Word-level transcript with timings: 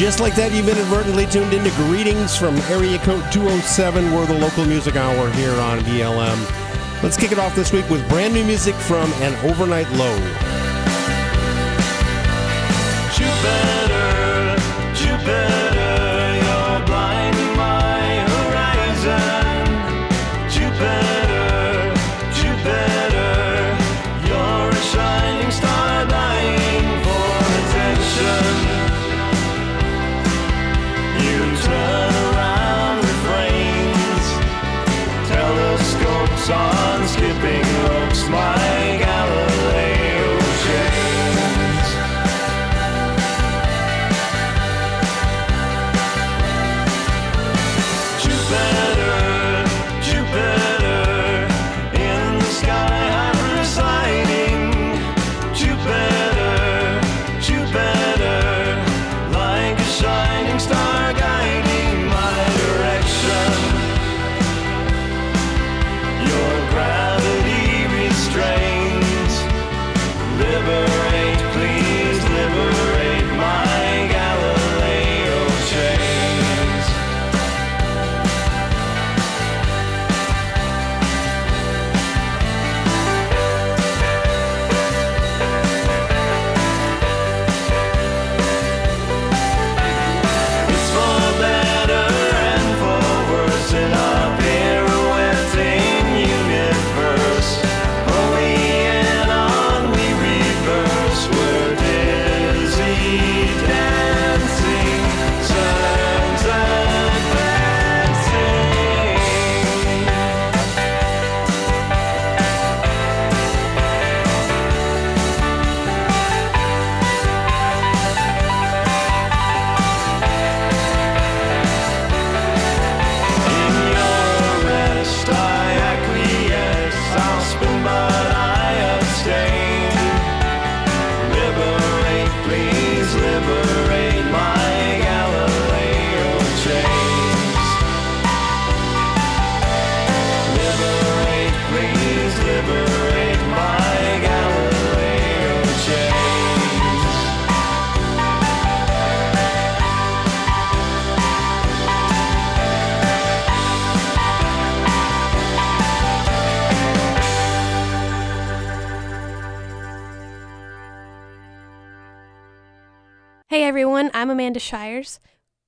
Just 0.00 0.18
like 0.18 0.34
that, 0.36 0.50
you've 0.54 0.66
inadvertently 0.66 1.26
tuned 1.26 1.52
into 1.52 1.68
Greetings 1.72 2.34
from 2.34 2.56
Area 2.72 2.98
Code 3.00 3.30
207. 3.30 4.14
We're 4.14 4.24
the 4.24 4.32
local 4.32 4.64
music 4.64 4.96
hour 4.96 5.30
here 5.32 5.52
on 5.52 5.80
BLM. 5.80 7.02
Let's 7.02 7.18
kick 7.18 7.32
it 7.32 7.38
off 7.38 7.54
this 7.54 7.70
week 7.70 7.86
with 7.90 8.08
brand 8.08 8.32
new 8.32 8.42
music 8.42 8.74
from 8.76 9.12
An 9.20 9.34
Overnight 9.44 9.90
Low. 9.92 10.49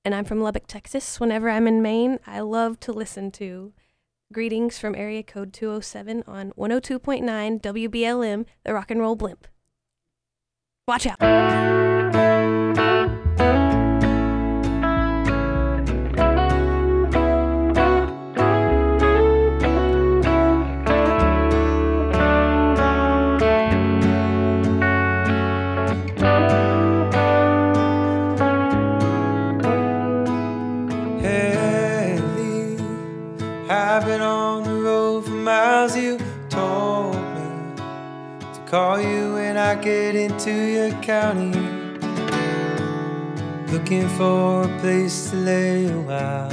And 0.05 0.13
I'm 0.13 0.25
from 0.25 0.41
Lubbock, 0.41 0.67
Texas. 0.67 1.19
Whenever 1.19 1.49
I'm 1.49 1.67
in 1.67 1.81
Maine, 1.81 2.19
I 2.27 2.41
love 2.41 2.79
to 2.81 2.91
listen 2.91 3.31
to 3.31 3.73
Greetings 4.33 4.77
from 4.77 4.95
Area 4.95 5.23
Code 5.23 5.53
207 5.53 6.23
on 6.27 6.51
102.9 6.57 7.61
WBLM, 7.61 8.45
the 8.63 8.73
Rock 8.73 8.91
and 8.91 8.99
Roll 8.99 9.15
Blimp. 9.15 9.47
Watch 10.87 11.07
out. 11.07 11.82
I've 33.95 34.05
been 34.05 34.21
on 34.21 34.63
the 34.63 34.73
road 34.73 35.25
for 35.25 35.29
miles. 35.29 35.95
You 35.95 36.17
told 36.49 37.13
me 37.13 37.75
to 38.55 38.59
call 38.65 38.99
you 38.99 39.35
when 39.35 39.55
I 39.55 39.75
get 39.75 40.15
into 40.15 40.51
your 40.51 40.91
county. 41.03 41.53
Looking 43.71 44.09
for 44.17 44.63
a 44.63 44.79
place 44.79 45.29
to 45.29 45.35
lay 45.35 45.85
a 45.85 46.01
while. 46.09 46.49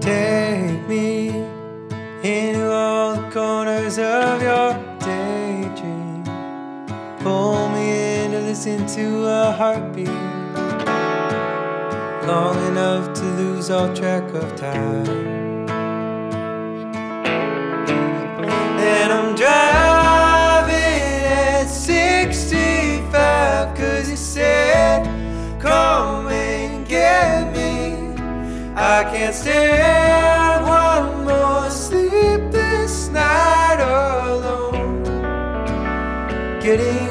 Take 0.00 0.86
me 0.86 1.30
into 2.22 2.70
all 2.70 3.16
the 3.16 3.28
corners 3.32 3.98
of 3.98 4.40
your 4.40 4.72
daydream. 5.00 6.22
Pull 7.24 7.70
me 7.70 8.22
in 8.22 8.30
to 8.30 8.40
listen 8.42 8.86
to 8.86 9.26
a 9.26 9.50
heartbeat. 9.50 10.25
Long 12.26 12.56
enough 12.66 13.14
to 13.14 13.22
lose 13.22 13.70
all 13.70 13.94
track 13.94 14.24
of 14.34 14.56
time. 14.56 15.06
And 18.80 19.12
I'm 19.12 19.36
driving 19.36 20.74
at 20.74 21.66
65 21.66 23.76
cause 23.76 24.10
you 24.10 24.16
said, 24.16 25.04
Come 25.60 26.26
and 26.26 26.84
get 26.88 27.52
me. 27.52 27.94
I 28.74 29.04
can't 29.04 29.32
stand 29.32 30.66
one 30.66 31.26
more 31.26 31.70
sleepless 31.70 33.08
night 33.10 33.78
alone. 33.78 35.04
Getting 36.60 37.05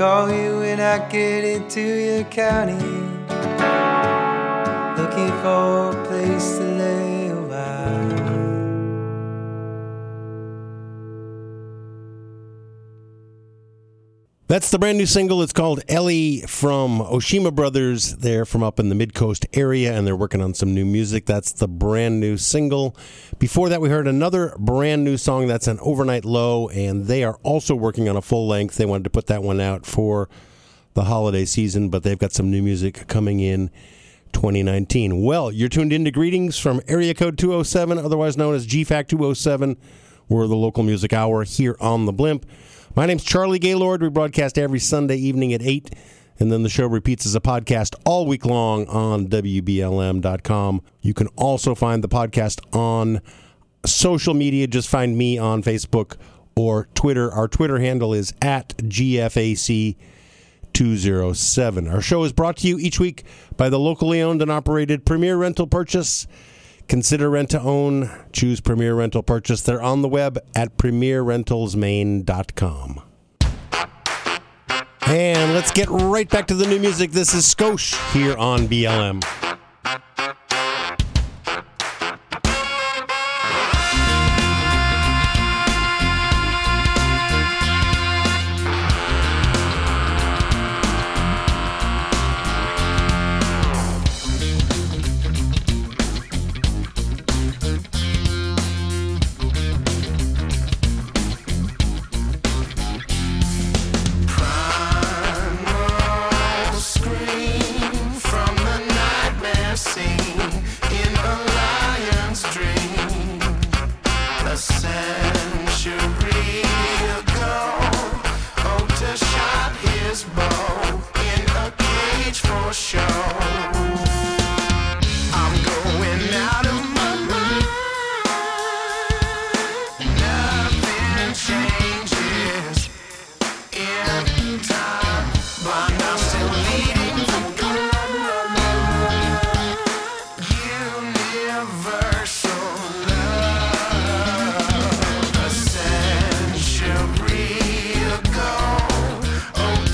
call 0.00 0.32
you 0.32 0.60
when 0.60 0.80
I 0.80 0.96
get 1.10 1.44
into 1.44 1.82
your 1.82 2.24
county. 2.24 2.72
Looking 4.96 5.28
for 5.42 5.90
a 5.90 6.06
place 6.08 6.56
to 6.56 6.69
That's 14.50 14.72
the 14.72 14.80
brand 14.80 14.98
new 14.98 15.06
single. 15.06 15.44
It's 15.44 15.52
called 15.52 15.80
Ellie 15.88 16.40
from 16.40 16.98
Oshima 16.98 17.54
Brothers. 17.54 18.16
They're 18.16 18.44
from 18.44 18.64
up 18.64 18.80
in 18.80 18.88
the 18.88 18.96
mid 18.96 19.14
coast 19.14 19.46
area 19.52 19.96
and 19.96 20.04
they're 20.04 20.16
working 20.16 20.42
on 20.42 20.54
some 20.54 20.74
new 20.74 20.84
music. 20.84 21.24
That's 21.24 21.52
the 21.52 21.68
brand 21.68 22.18
new 22.18 22.36
single. 22.36 22.96
Before 23.38 23.68
that, 23.68 23.80
we 23.80 23.90
heard 23.90 24.08
another 24.08 24.56
brand 24.58 25.04
new 25.04 25.18
song 25.18 25.46
that's 25.46 25.68
an 25.68 25.78
overnight 25.80 26.24
low, 26.24 26.68
and 26.70 27.06
they 27.06 27.22
are 27.22 27.38
also 27.44 27.76
working 27.76 28.08
on 28.08 28.16
a 28.16 28.20
full 28.20 28.48
length. 28.48 28.74
They 28.74 28.86
wanted 28.86 29.04
to 29.04 29.10
put 29.10 29.28
that 29.28 29.44
one 29.44 29.60
out 29.60 29.86
for 29.86 30.28
the 30.94 31.04
holiday 31.04 31.44
season, 31.44 31.88
but 31.88 32.02
they've 32.02 32.18
got 32.18 32.32
some 32.32 32.50
new 32.50 32.60
music 32.60 33.06
coming 33.06 33.38
in 33.38 33.70
2019. 34.32 35.22
Well, 35.22 35.52
you're 35.52 35.68
tuned 35.68 35.92
into 35.92 36.10
Greetings 36.10 36.58
from 36.58 36.80
Area 36.88 37.14
Code 37.14 37.38
207, 37.38 37.98
otherwise 37.98 38.36
known 38.36 38.56
as 38.56 38.66
GFAC 38.66 39.06
207. 39.06 39.76
We're 40.28 40.48
the 40.48 40.56
local 40.56 40.82
music 40.82 41.12
hour 41.12 41.44
here 41.44 41.76
on 41.78 42.06
the 42.06 42.12
Blimp. 42.12 42.44
My 42.96 43.06
name's 43.06 43.22
Charlie 43.22 43.60
Gaylord. 43.60 44.02
We 44.02 44.08
broadcast 44.08 44.58
every 44.58 44.80
Sunday 44.80 45.16
evening 45.16 45.52
at 45.52 45.62
8, 45.62 45.94
and 46.40 46.50
then 46.50 46.64
the 46.64 46.68
show 46.68 46.86
repeats 46.88 47.24
as 47.24 47.36
a 47.36 47.40
podcast 47.40 47.94
all 48.04 48.26
week 48.26 48.44
long 48.44 48.88
on 48.88 49.28
WBLM.com. 49.28 50.82
You 51.00 51.14
can 51.14 51.28
also 51.28 51.76
find 51.76 52.02
the 52.02 52.08
podcast 52.08 52.58
on 52.74 53.20
social 53.86 54.34
media. 54.34 54.66
Just 54.66 54.88
find 54.88 55.16
me 55.16 55.38
on 55.38 55.62
Facebook 55.62 56.16
or 56.56 56.88
Twitter. 56.94 57.30
Our 57.30 57.46
Twitter 57.46 57.78
handle 57.78 58.12
is 58.12 58.34
at 58.42 58.76
GFAC. 58.78 59.96
207. 60.72 61.88
Our 61.88 62.00
show 62.00 62.22
is 62.22 62.32
brought 62.32 62.56
to 62.58 62.68
you 62.68 62.78
each 62.78 63.00
week 63.00 63.24
by 63.56 63.68
the 63.68 63.78
locally 63.78 64.22
owned 64.22 64.40
and 64.40 64.50
operated 64.52 65.04
Premier 65.04 65.36
Rental 65.36 65.66
Purchase. 65.66 66.28
Consider 66.90 67.30
rent 67.30 67.48
to 67.50 67.60
own. 67.60 68.10
Choose 68.32 68.60
Premier 68.60 68.96
Rental 68.96 69.22
Purchase. 69.22 69.62
They're 69.62 69.80
on 69.80 70.02
the 70.02 70.08
web 70.08 70.40
at 70.56 70.76
premierrentalsmaine.com. 70.76 73.02
And 75.06 75.54
let's 75.54 75.70
get 75.70 75.88
right 75.88 76.28
back 76.28 76.48
to 76.48 76.54
the 76.54 76.66
new 76.66 76.80
music. 76.80 77.12
This 77.12 77.32
is 77.32 77.54
Skosh 77.54 77.94
here 78.12 78.36
on 78.36 78.66
BLM. 78.66 79.22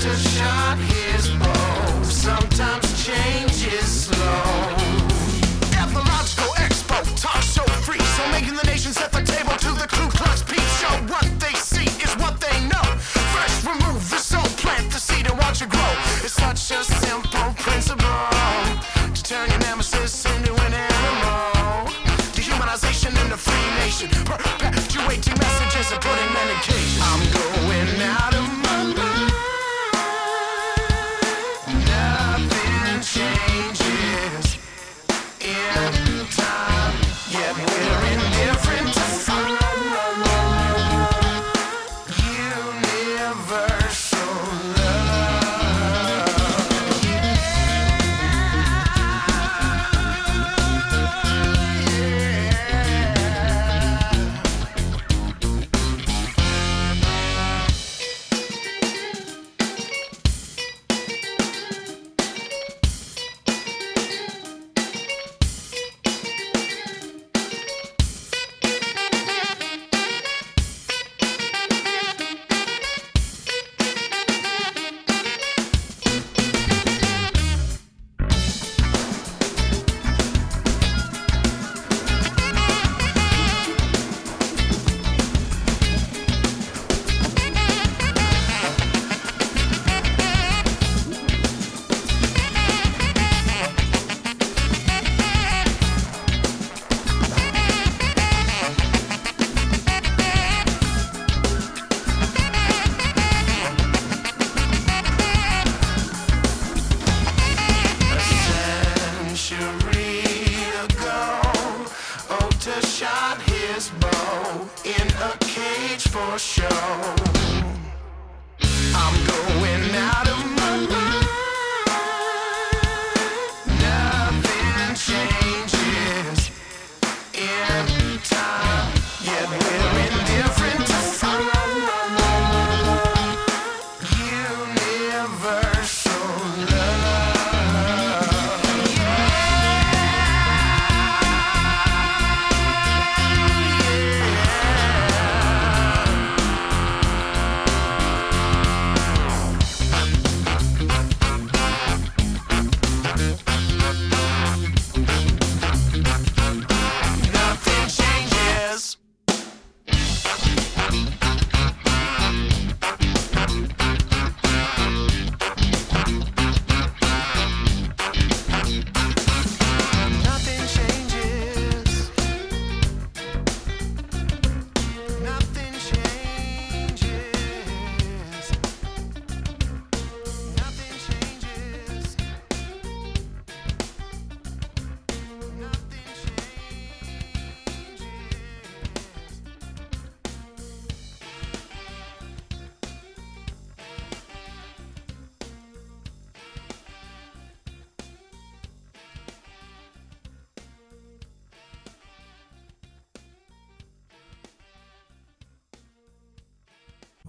Ota 0.07 0.15
shot 0.15 0.77
his 0.77 1.06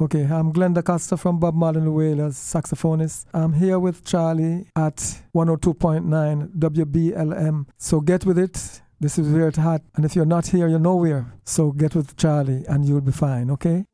Okay, 0.01 0.29
I'm 0.31 0.53
Glen 0.53 0.75
DaCosta 0.75 1.17
from 1.17 1.41
Bob 1.41 1.57
Marley 1.57 1.79
and 1.79 1.89
the 1.89 1.91
Wailers, 1.91 2.37
saxophonist. 2.37 3.25
I'm 3.35 3.53
here 3.53 3.81
with 3.81 4.05
Charlie 4.05 4.69
at 4.77 4.95
102.9 5.35 6.51
WBLM. 6.57 7.67
So 7.79 8.01
get 8.01 8.25
with 8.25 8.39
it. 8.39 8.81
This 9.01 9.19
is 9.19 9.29
where 9.29 9.49
it's 9.49 9.59
hot. 9.59 9.83
And 9.97 10.05
if 10.05 10.15
you're 10.15 10.25
not 10.25 10.47
here, 10.47 10.69
you're 10.69 10.79
nowhere. 10.79 11.35
So 11.43 11.73
get 11.73 11.97
with 11.97 12.17
Charlie 12.17 12.65
and 12.69 12.87
you'll 12.87 13.01
be 13.01 13.11
fine, 13.11 13.51
okay? 13.51 13.87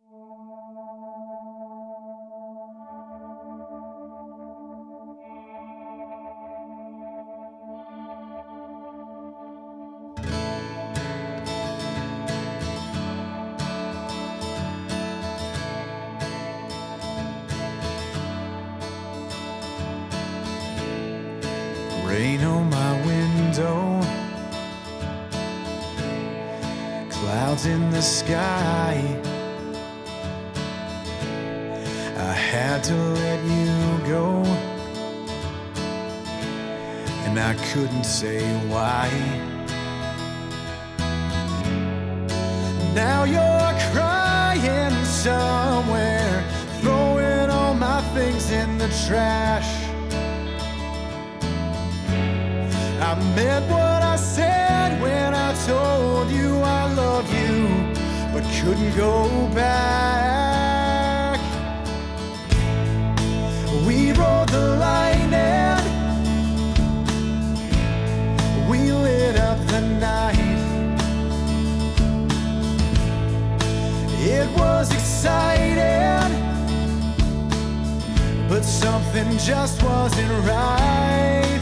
but 78.64 78.70
something 78.70 79.30
just 79.36 79.82
wasn't 79.82 80.30
right. 80.46 81.60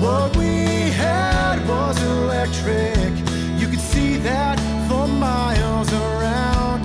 What 0.00 0.36
we 0.36 0.90
had 0.90 1.66
was 1.66 1.96
electric, 2.02 3.12
you 3.58 3.68
could 3.68 3.80
see 3.80 4.18
that 4.18 4.58
for 4.88 5.08
miles 5.08 5.90
around. 5.92 6.84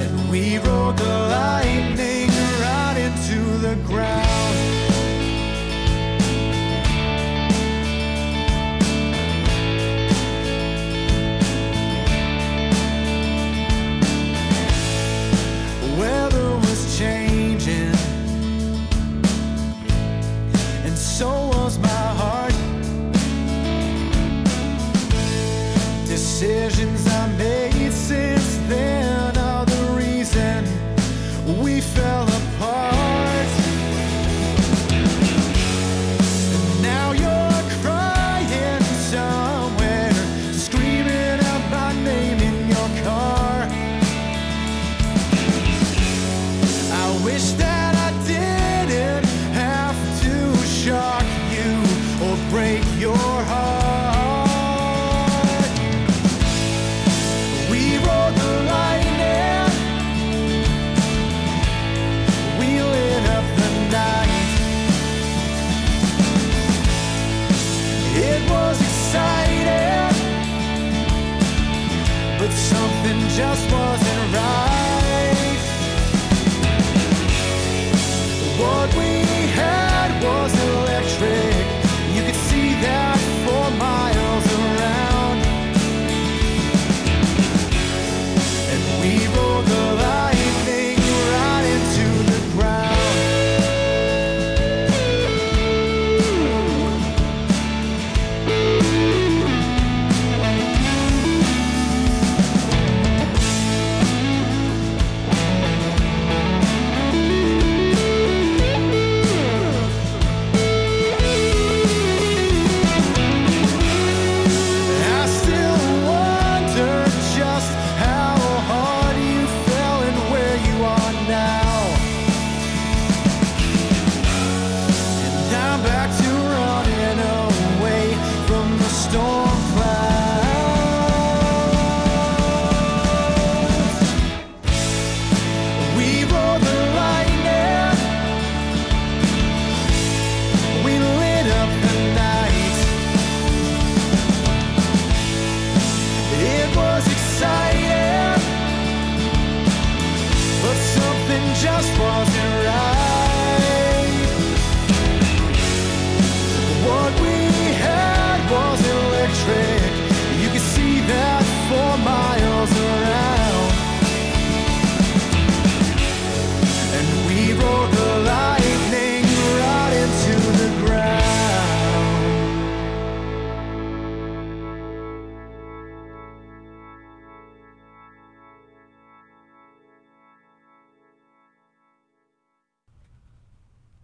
And 0.00 0.30
we 0.30 0.56
rode 0.58 0.96
the 0.96 1.18
lightning 1.36 2.30
right 2.60 2.96
into 2.96 3.58
the 3.58 3.76
ground. 3.86 4.23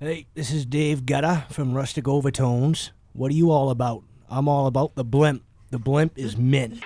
Hey, 0.03 0.29
this 0.33 0.51
is 0.51 0.65
Dave 0.65 1.05
Gutter 1.05 1.45
from 1.51 1.75
Rustic 1.75 2.09
Overtones. 2.09 2.91
What 3.13 3.31
are 3.31 3.35
you 3.35 3.51
all 3.51 3.69
about? 3.69 4.03
I'm 4.31 4.49
all 4.49 4.67
about 4.67 4.95
the 4.95 5.05
blimp. 5.05 5.43
The 5.69 5.79
blimp 5.79 6.17
is 6.17 6.39
mint. 6.39 6.83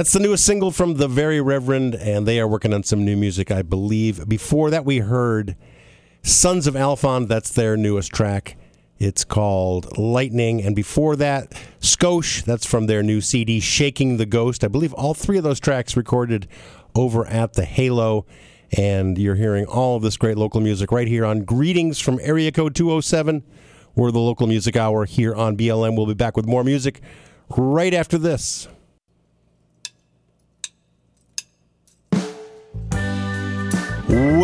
That's 0.00 0.14
the 0.14 0.18
newest 0.20 0.46
single 0.46 0.70
from 0.70 0.94
the 0.94 1.08
Very 1.08 1.42
Reverend, 1.42 1.94
and 1.94 2.26
they 2.26 2.40
are 2.40 2.48
working 2.48 2.72
on 2.72 2.84
some 2.84 3.04
new 3.04 3.18
music, 3.18 3.50
I 3.50 3.60
believe. 3.60 4.26
Before 4.26 4.70
that, 4.70 4.86
we 4.86 5.00
heard 5.00 5.56
Sons 6.22 6.66
of 6.66 6.72
Alphon. 6.72 7.28
That's 7.28 7.52
their 7.52 7.76
newest 7.76 8.10
track. 8.10 8.56
It's 8.98 9.24
called 9.24 9.98
Lightning. 9.98 10.62
And 10.62 10.74
before 10.74 11.16
that, 11.16 11.50
Skosh. 11.80 12.42
That's 12.44 12.64
from 12.64 12.86
their 12.86 13.02
new 13.02 13.20
CD, 13.20 13.60
Shaking 13.60 14.16
the 14.16 14.24
Ghost. 14.24 14.64
I 14.64 14.68
believe 14.68 14.94
all 14.94 15.12
three 15.12 15.36
of 15.36 15.44
those 15.44 15.60
tracks 15.60 15.98
recorded 15.98 16.48
over 16.94 17.26
at 17.26 17.52
the 17.52 17.66
Halo. 17.66 18.24
And 18.72 19.18
you're 19.18 19.34
hearing 19.34 19.66
all 19.66 19.96
of 19.96 20.02
this 20.02 20.16
great 20.16 20.38
local 20.38 20.62
music 20.62 20.92
right 20.92 21.08
here 21.08 21.26
on 21.26 21.44
Greetings 21.44 22.00
from 22.00 22.18
Area 22.22 22.50
Code 22.50 22.74
207. 22.74 23.44
We're 23.94 24.12
the 24.12 24.18
local 24.18 24.46
music 24.46 24.76
hour 24.76 25.04
here 25.04 25.34
on 25.34 25.58
BLM. 25.58 25.94
We'll 25.94 26.06
be 26.06 26.14
back 26.14 26.38
with 26.38 26.46
more 26.46 26.64
music 26.64 27.02
right 27.50 27.92
after 27.92 28.16
this. 28.16 28.66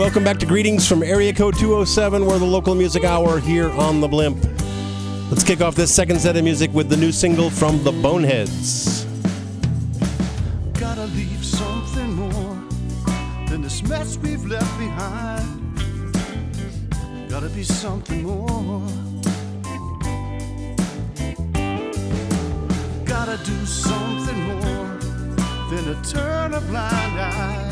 Welcome 0.07 0.23
back 0.23 0.39
to 0.39 0.47
Greetings 0.47 0.87
from 0.89 1.03
Area 1.03 1.33
Code 1.33 1.59
207. 1.59 2.25
We're 2.25 2.39
the 2.39 2.45
local 2.45 2.77
music 2.77 3.03
hour 3.03 3.41
here 3.41 3.73
on 3.73 4.01
the 4.01 4.07
Blimp. 4.07 4.39
Let's 5.33 5.43
kick 5.43 5.61
off 5.61 5.75
this 5.75 5.93
second 5.93 6.21
set 6.21 6.37
of 6.37 6.45
music 6.45 6.73
with 6.73 6.89
the 6.89 6.97
new 6.97 7.11
single 7.11 7.51
from 7.51 7.83
the 7.83 7.91
Boneheads. 7.91 9.05
Gotta 10.79 11.07
leave 11.07 11.45
something 11.45 12.13
more 12.13 12.55
than 13.49 13.63
this 13.63 13.83
mess 13.83 14.17
we've 14.19 14.47
left 14.47 14.79
behind. 14.79 15.75
Gotta 17.29 17.49
be 17.49 17.65
something 17.65 18.23
more. 18.23 18.87
Gotta 23.05 23.39
do 23.45 23.67
something 23.67 24.41
more 24.55 25.01
than 25.69 25.89
a 25.89 26.03
turn 26.05 26.53
blind 26.69 27.21
eye 27.21 27.66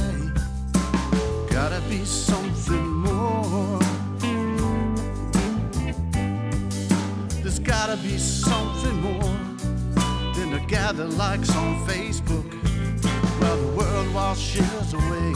gotta 1.70 1.88
be 1.88 2.04
something 2.04 2.86
more. 2.86 3.78
There's 7.40 7.58
gotta 7.58 7.96
be 8.02 8.18
something 8.18 9.00
more 9.00 9.38
than 10.34 10.50
to 10.50 10.62
gather 10.68 11.06
likes 11.06 11.56
on 11.56 11.86
Facebook 11.86 12.44
while 13.40 13.56
the 13.56 13.72
world 13.78 14.14
washes 14.14 14.92
away. 14.92 15.32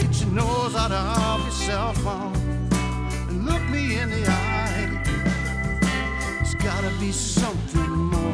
Get 0.00 0.20
your 0.22 0.30
nose 0.30 0.74
out 0.76 0.92
of 0.92 1.42
your 1.42 1.50
cell 1.50 1.92
phone 1.92 2.34
and 3.28 3.44
look 3.44 3.62
me 3.68 3.98
in 3.98 4.08
the 4.08 4.24
eye. 4.26 4.88
There's 6.36 6.54
gotta 6.54 6.90
be 6.98 7.12
something 7.12 7.90
more. 7.90 8.27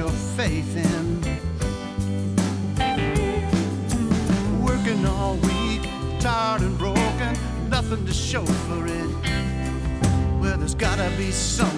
your 0.00 0.08
faith 0.34 0.76
in. 0.76 1.20
Working 4.64 5.04
all 5.04 5.34
week, 5.34 5.82
tired 6.18 6.62
and 6.62 6.78
broken, 6.78 7.36
nothing 7.68 8.06
to 8.06 8.14
show 8.14 8.46
for 8.46 8.86
it. 8.86 9.10
Well, 10.40 10.56
there's 10.56 10.74
gotta 10.74 11.10
be 11.18 11.30
something. 11.30 11.69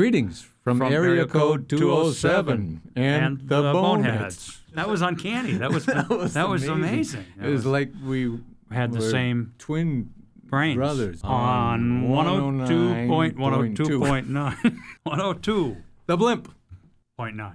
Greetings 0.00 0.48
from, 0.64 0.78
from 0.78 0.90
area, 0.90 1.26
code 1.26 1.68
207 1.68 2.80
and, 2.96 3.04
and 3.04 3.38
the, 3.40 3.60
the 3.60 3.74
Boneheads. 3.74 4.62
That 4.72 4.88
was 4.88 5.02
uncanny. 5.02 5.58
That 5.58 5.70
was 5.70 5.84
that 5.86 6.08
was, 6.08 6.32
that 6.32 6.48
was 6.48 6.66
amazing. 6.66 7.26
it 7.38 7.44
was, 7.44 7.52
was, 7.52 7.66
like 7.66 7.92
we 8.02 8.38
had 8.72 8.94
the 8.94 9.02
same 9.02 9.52
twin 9.58 10.08
brains 10.44 10.76
brothers 10.76 11.20
on 11.22 12.08
102.102.9 12.08 14.78
102. 15.02 15.76
the 16.06 16.16
blimp 16.16 16.50
point 17.18 17.36
9. 17.36 17.52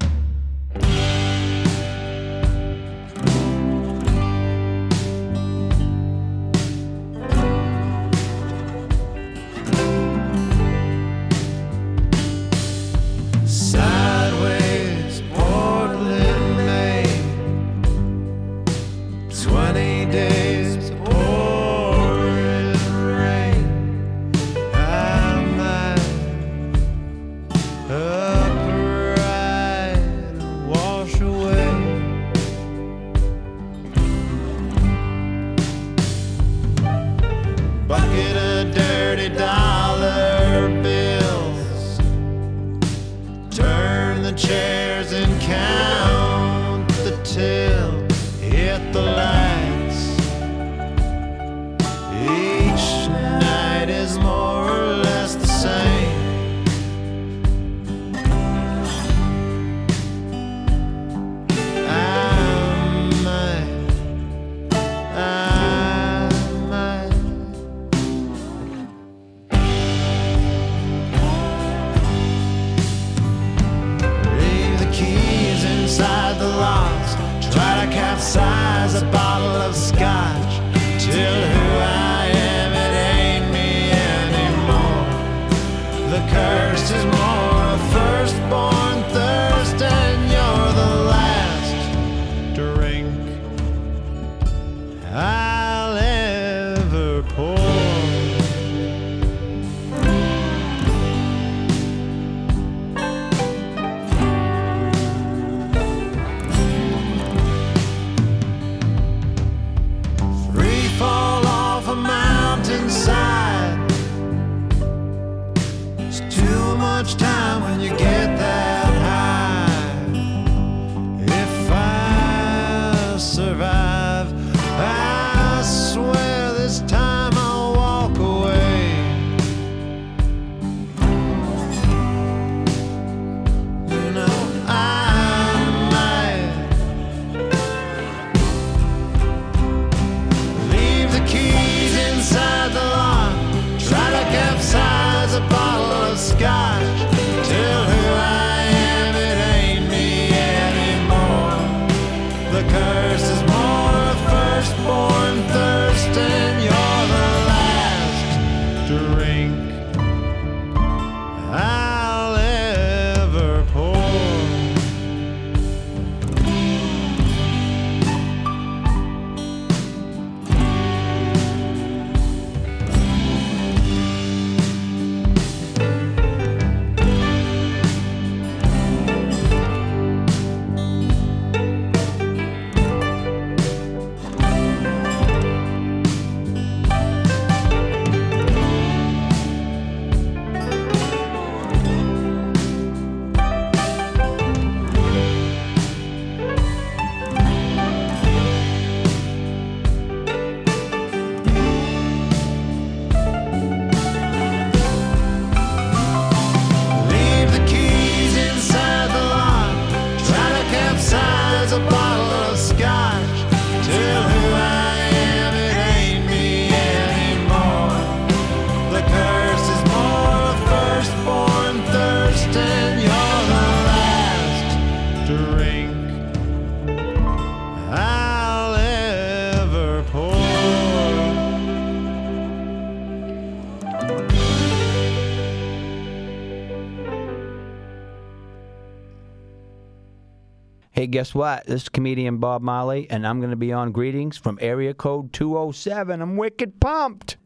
Hey, 241.05 241.09
guess 241.09 241.35
what? 241.35 241.67
This 241.67 241.83
is 241.83 241.89
comedian 241.89 242.39
Bob 242.39 242.63
Marley, 242.63 243.07
and 243.11 243.27
I'm 243.27 243.39
going 243.39 243.51
to 243.51 243.55
be 243.55 243.71
on 243.71 243.91
Greetings 243.91 244.37
from 244.37 244.57
Area 244.59 244.91
Code 244.91 245.31
207. 245.33 246.19
I'm 246.19 246.35
wicked 246.35 246.79
pumped. 246.79 247.37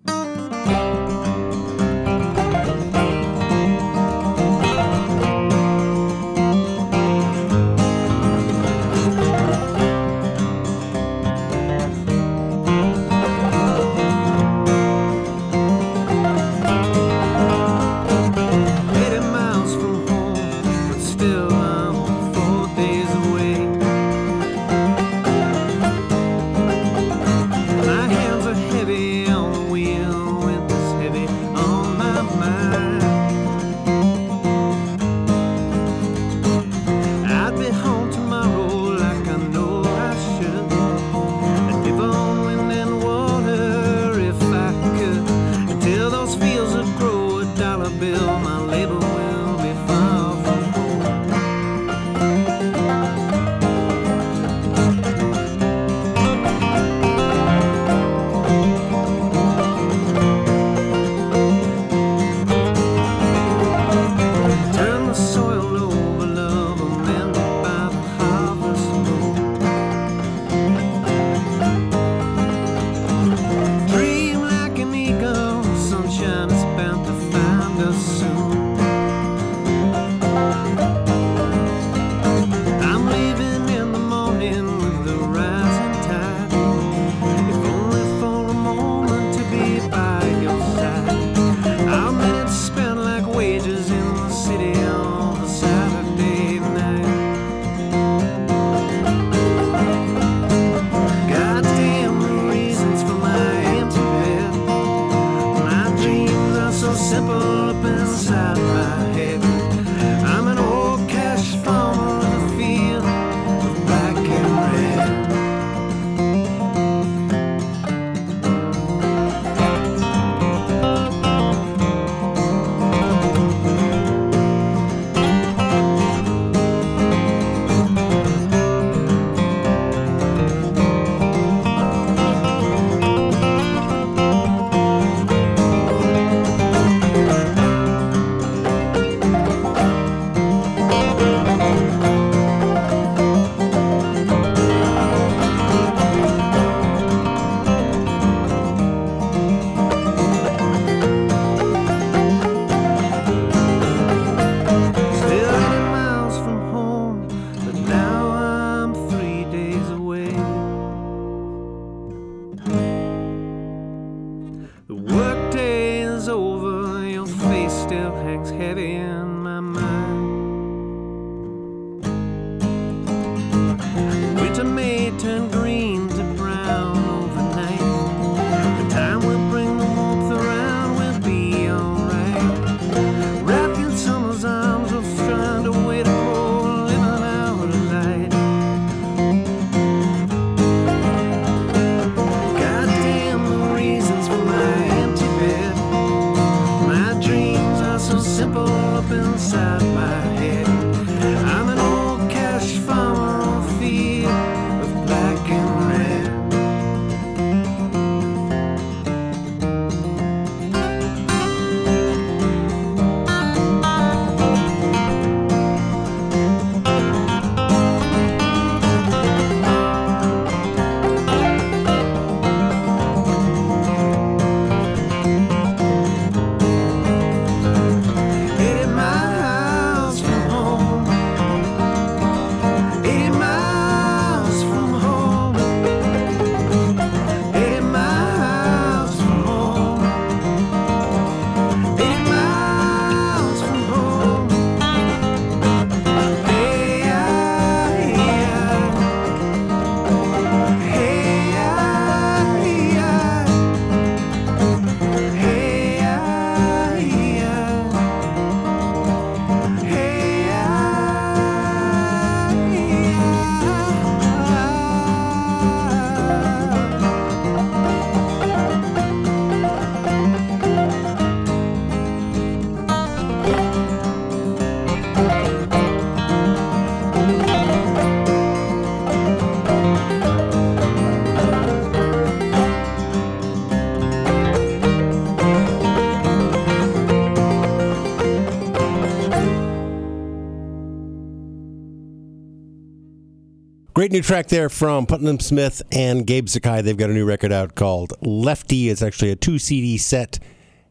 New 294.19 294.23
track 294.23 294.47
there 294.47 294.67
from 294.67 295.05
Putnam 295.05 295.39
Smith 295.39 295.81
and 295.93 296.27
Gabe 296.27 296.49
Sakai. 296.49 296.81
They've 296.81 296.97
got 296.97 297.09
a 297.09 297.13
new 297.13 297.23
record 297.23 297.53
out 297.53 297.75
called 297.75 298.11
Lefty. 298.19 298.89
It's 298.89 299.01
actually 299.01 299.31
a 299.31 299.37
two 299.37 299.57
CD 299.57 299.97
set. 299.97 300.39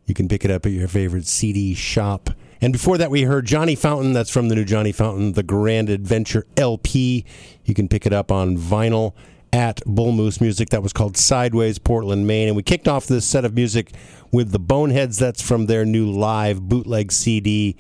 You 0.06 0.14
can 0.14 0.28
pick 0.30 0.46
it 0.46 0.50
up 0.50 0.64
at 0.64 0.72
your 0.72 0.88
favorite 0.88 1.26
CD 1.26 1.74
shop. 1.74 2.30
And 2.62 2.72
before 2.72 2.96
that, 2.96 3.10
we 3.10 3.24
heard 3.24 3.44
Johnny 3.44 3.74
Fountain. 3.74 4.14
That's 4.14 4.30
from 4.30 4.48
the 4.48 4.54
new 4.54 4.64
Johnny 4.64 4.92
Fountain, 4.92 5.34
The 5.34 5.42
Grand 5.42 5.90
Adventure 5.90 6.46
LP. 6.56 7.26
You 7.66 7.74
can 7.74 7.86
pick 7.86 8.06
it 8.06 8.14
up 8.14 8.32
on 8.32 8.56
vinyl 8.56 9.12
at 9.52 9.82
Bull 9.84 10.12
Moose 10.12 10.40
Music. 10.40 10.70
That 10.70 10.82
was 10.82 10.94
called 10.94 11.18
Sideways, 11.18 11.78
Portland, 11.78 12.26
Maine. 12.26 12.48
And 12.48 12.56
we 12.56 12.62
kicked 12.62 12.88
off 12.88 13.06
this 13.06 13.26
set 13.26 13.44
of 13.44 13.52
music 13.52 13.92
with 14.32 14.52
the 14.52 14.58
Boneheads. 14.58 15.18
That's 15.18 15.42
from 15.42 15.66
their 15.66 15.84
new 15.84 16.10
live 16.10 16.62
bootleg 16.62 17.12
CD, 17.12 17.76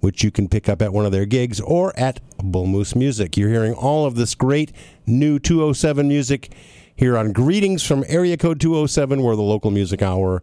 which 0.00 0.24
you 0.24 0.30
can 0.30 0.48
pick 0.48 0.68
up 0.68 0.82
at 0.82 0.92
one 0.92 1.06
of 1.06 1.12
their 1.12 1.26
gigs 1.26 1.60
or 1.60 1.98
at 1.98 2.20
Bull 2.42 2.66
Moose 2.66 2.94
Music. 2.96 3.36
You're 3.36 3.50
hearing 3.50 3.74
all 3.74 4.06
of 4.06 4.16
this 4.16 4.34
great 4.34 4.72
new 5.06 5.38
207 5.38 6.08
music 6.08 6.52
here 6.96 7.16
on 7.16 7.32
Greetings 7.32 7.82
from 7.82 8.04
Area 8.08 8.36
Code 8.36 8.60
207. 8.60 9.22
We're 9.22 9.36
the 9.36 9.42
local 9.42 9.70
music 9.70 10.02
hour 10.02 10.42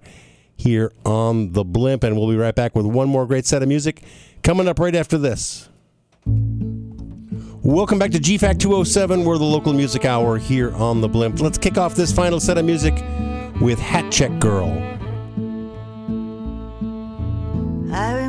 here 0.56 0.92
on 1.06 1.54
the 1.54 1.64
Blimp. 1.64 2.04
And 2.04 2.18
we'll 2.18 2.30
be 2.30 2.36
right 2.36 2.56
back 2.56 2.76
with 2.76 2.86
one 2.86 3.10
more 3.10 3.26
great 3.26 3.46
set 3.46 3.62
of 3.62 3.68
music 3.68 4.04
coming 4.44 4.68
up 4.68 4.80
right 4.80 4.96
after 4.96 5.18
this. 5.18 5.70
Welcome 7.64 8.00
back 8.00 8.12
to 8.12 8.20
GFAC 8.20 8.60
207. 8.60 9.24
We're 9.26 9.38
the 9.38 9.44
local 9.44 9.74
music 9.74 10.06
hour 10.06 10.38
here 10.38 10.74
on 10.76 11.02
the 11.02 11.08
Blimp. 11.08 11.42
Let's 11.42 11.58
kick 11.58 11.78
off 11.78 11.96
this 11.96 12.14
final 12.14 12.40
set 12.40 12.58
of 12.58 12.66
music 12.66 12.94
with 13.60 13.80
Hat 13.80 14.12
Check 14.12 14.40
Girl. 14.40 14.70
I 17.92 18.27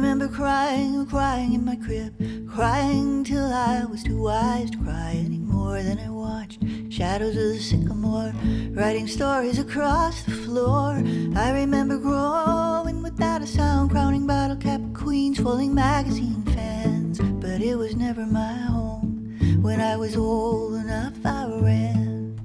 crying, 0.49 1.05
crying 1.05 1.53
in 1.53 1.63
my 1.63 1.77
crib, 1.77 2.15
crying 2.49 3.23
till 3.23 3.53
I 3.53 3.85
was 3.85 4.03
too 4.03 4.23
wise 4.23 4.71
to 4.71 4.79
cry 4.79 5.23
anymore. 5.27 5.83
Then 5.83 5.99
I 5.99 6.09
watched 6.09 6.65
shadows 6.89 7.37
of 7.37 7.53
the 7.53 7.59
sycamore, 7.59 8.33
writing 8.71 9.07
stories 9.07 9.59
across 9.59 10.23
the 10.23 10.33
floor. 10.33 11.03
I 11.37 11.51
remember 11.51 11.99
growing 11.99 13.03
without 13.03 13.43
a 13.43 13.47
sound, 13.47 13.91
crowning 13.91 14.27
bottle 14.27 14.57
cap 14.57 14.81
queens, 14.95 15.39
folding 15.39 15.75
magazine 15.75 16.43
fans. 16.45 17.21
But 17.43 17.61
it 17.61 17.77
was 17.77 17.95
never 17.95 18.25
my 18.25 18.55
home. 18.73 19.37
When 19.61 19.83
I 19.83 19.99
was 19.99 20.17
old 20.17 20.77
enough, 20.77 21.19
I 21.27 21.45
ran. 21.61 22.41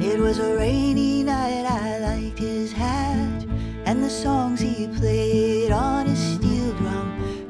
It 0.00 0.20
was 0.20 0.38
a 0.38 0.56
rainy 0.56 1.24
night, 1.24 1.66
I 1.66 1.98
liked 1.98 2.38
his 2.38 2.70
hat 2.70 3.44
and 3.86 4.04
the 4.04 4.08
songs 4.08 4.60
he 4.60 4.86
played 4.86 5.72
on 5.72 6.06
his. 6.06 6.33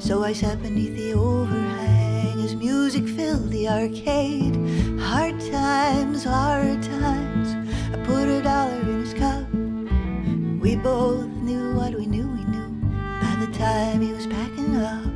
So 0.04 0.22
I 0.22 0.34
sat 0.34 0.62
beneath 0.62 0.94
the 0.96 1.14
overhang 1.14 2.38
as 2.44 2.54
music 2.54 3.08
filled 3.08 3.50
the 3.50 3.70
arcade. 3.70 4.54
Hard 5.00 5.40
times, 5.50 6.24
hard 6.24 6.82
times. 6.82 7.48
I 7.90 7.96
put 8.04 8.28
a 8.28 8.42
dollar 8.42 8.80
in 8.80 9.00
his 9.00 9.14
cup. 9.14 9.48
We 10.60 10.76
both 10.76 11.26
knew 11.40 11.72
what 11.74 11.94
we 11.94 12.04
knew 12.04 12.28
we 12.28 12.44
knew 12.44 12.68
by 13.18 13.34
the 13.46 13.50
time 13.56 14.02
he 14.02 14.12
was 14.12 14.26
packing 14.26 14.76
up. 14.76 15.08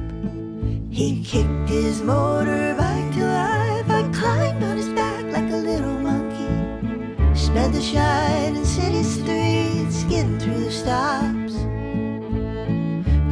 He 0.90 1.22
kicked 1.22 1.68
his 1.68 2.00
motorbike 2.00 3.12
to 3.12 3.24
life. 3.26 3.90
I 3.90 4.10
climbed 4.18 4.64
on 4.64 4.78
his 4.78 4.88
back 4.88 5.22
like 5.26 5.52
a 5.52 5.56
little 5.70 5.98
monkey. 6.00 7.38
Sped 7.38 7.74
the 7.74 7.82
shining 7.82 8.64
city 8.64 9.02
streets, 9.02 9.96
skidding 9.96 10.38
through 10.38 10.64
the 10.64 10.72
stops. 10.72 11.37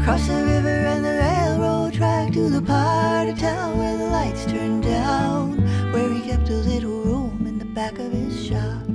Crossed 0.06 0.28
the 0.28 0.34
river 0.34 0.68
and 0.68 1.04
the 1.04 1.14
railroad 1.14 1.94
track 1.94 2.32
to 2.32 2.48
the 2.48 2.62
part 2.62 3.28
of 3.28 3.36
town 3.40 3.76
where 3.76 3.96
the 3.98 4.04
lights 4.04 4.44
turned 4.44 4.84
down, 4.84 5.56
where 5.92 6.08
he 6.08 6.20
kept 6.20 6.48
a 6.48 6.52
little 6.52 7.00
room 7.02 7.44
in 7.44 7.58
the 7.58 7.64
back 7.64 7.98
of 7.98 8.12
his 8.12 8.46
shop. 8.46 8.86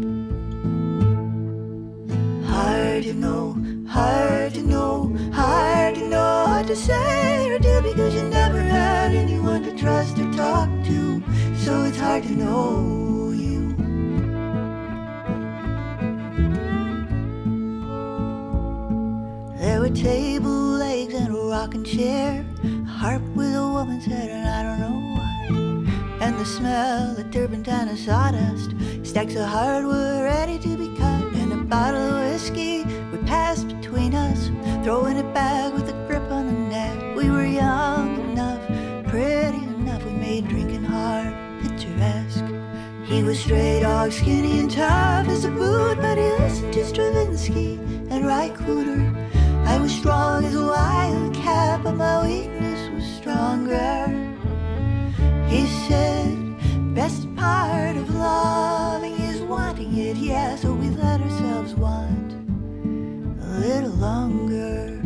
Hard 2.47 3.03
to 3.03 3.14
know, 3.14 3.57
hard 3.89 4.53
to 4.53 4.64
know, 4.64 5.14
hard 5.34 5.95
to 5.95 6.07
know 6.07 6.45
what 6.47 6.68
to 6.68 6.78
say 6.78 7.51
or 7.51 7.59
do 7.59 7.82
because 7.82 8.16
you 8.16 8.24
never 8.30 8.62
had 8.62 9.12
anyone 9.12 9.64
to 9.64 9.78
trust 9.78 10.18
or 10.18 10.32
talk 10.32 10.70
to. 10.86 11.22
So 11.57 11.84
it's 11.84 11.99
hard 11.99 12.24
to 12.24 12.32
know 12.32 13.34
you. 13.36 13.76
Table 19.93 20.49
legs 20.49 21.13
and 21.13 21.35
a 21.35 21.37
rocking 21.37 21.83
chair, 21.83 22.45
a 22.63 22.85
harp 22.85 23.21
with 23.35 23.53
a 23.53 23.61
woman's 23.61 24.05
head, 24.05 24.29
and 24.29 24.47
I 24.47 24.63
don't 24.63 24.79
know 24.79 24.97
what. 25.15 26.21
And 26.21 26.39
the 26.39 26.45
smell 26.45 27.17
of 27.17 27.29
turpentine 27.29 27.89
and 27.89 27.99
sawdust, 27.99 28.71
stacks 29.03 29.35
of 29.35 29.45
hardwood 29.45 30.23
ready 30.23 30.57
to 30.59 30.77
be 30.77 30.87
cut, 30.97 31.23
and 31.35 31.53
a 31.53 31.57
bottle 31.57 32.01
of 32.01 32.31
whiskey 32.31 32.83
we 33.11 33.17
passed 33.27 33.67
between 33.67 34.15
us, 34.15 34.49
throwing 34.83 35.17
it 35.17 35.33
back 35.33 35.73
with 35.73 35.89
a 35.89 36.07
grip 36.07 36.23
on 36.31 36.47
the 36.47 36.53
neck. 36.53 37.15
We 37.15 37.29
were 37.29 37.45
young 37.45 38.17
enough, 38.31 38.65
pretty 39.07 39.57
enough, 39.57 40.03
we 40.05 40.11
made 40.11 40.47
drinking 40.47 40.85
hard, 40.85 41.33
picturesque. 41.61 42.45
He 43.05 43.23
was 43.23 43.39
straight 43.39 43.81
dog, 43.81 44.11
skinny 44.13 44.61
and 44.61 44.71
tough 44.71 45.27
as 45.27 45.43
a 45.45 45.51
boot, 45.51 45.97
but 45.97 46.17
he 46.17 46.31
listened 46.43 46.73
to 46.73 46.85
Stravinsky 46.85 47.75
and 48.09 48.25
Ry 48.25 48.49
Cooder. 48.51 49.29
I 49.33 49.40
was 49.82 49.91
strong 49.95 50.45
as 50.45 50.53
a 50.53 50.63
wildcat, 50.63 51.84
but 51.84 51.95
my 51.95 52.23
weakness 52.23 52.88
was 52.93 53.03
stronger. 53.03 54.05
He 55.47 55.65
said, 55.88 56.38
best 56.93 57.27
part 57.36 57.97
of 57.97 58.13
loving 58.13 59.13
is 59.13 59.41
wanting 59.41 59.97
it, 59.97 60.17
yeah, 60.17 60.55
so 60.55 60.71
we 60.71 60.89
let 60.89 61.19
ourselves 61.19 61.73
want 61.73 62.34
a 63.41 63.59
little 63.65 63.97
longer. 64.09 65.01